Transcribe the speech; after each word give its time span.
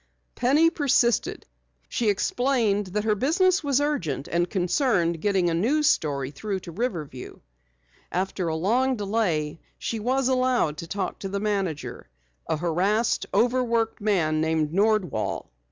Penny 0.33 0.71
persisted. 0.71 1.45
She 1.87 2.09
explained 2.09 2.87
that 2.87 3.03
her 3.03 3.13
business 3.13 3.63
was 3.63 3.79
urgent 3.79 4.27
and 4.27 4.49
concerned 4.49 5.21
getting 5.21 5.47
a 5.47 5.53
news 5.53 5.85
story 5.91 6.31
through 6.31 6.61
to 6.61 6.71
Riverview. 6.71 7.37
After 8.11 8.47
a 8.47 8.55
long 8.55 8.95
delay 8.95 9.59
she 9.77 9.99
was 9.99 10.27
allowed 10.27 10.77
to 10.77 10.87
talk 10.87 11.19
to 11.19 11.29
the 11.29 11.39
manager, 11.39 12.09
a 12.49 12.57
harassed, 12.57 13.27
over 13.31 13.63
worked 13.63 14.01
man 14.01 14.41
named 14.41 14.71
Nordwall. 14.73 15.51